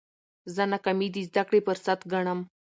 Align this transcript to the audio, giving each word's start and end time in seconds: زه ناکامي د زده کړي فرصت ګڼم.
زه 0.55 0.63
ناکامي 0.71 1.07
د 1.11 1.17
زده 1.29 1.43
کړي 1.47 1.59
فرصت 1.67 1.99
ګڼم. 2.11 2.39